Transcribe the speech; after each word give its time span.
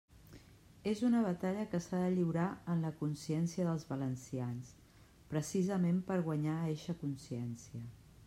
És 0.91 1.01
una 1.07 1.19
batalla 1.25 1.65
que 1.73 1.81
s'ha 1.87 1.97
de 2.03 2.07
lliurar 2.13 2.45
en 2.75 2.81
la 2.85 2.91
consciència 3.01 3.67
dels 3.67 3.85
valencians, 3.91 4.71
precisament 5.35 5.99
per 6.09 6.21
guanyar 6.29 6.59
eixa 6.73 6.97
consciència. 7.05 7.85